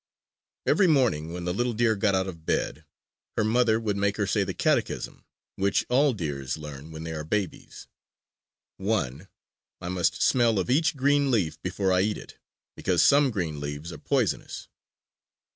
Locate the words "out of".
2.21-2.43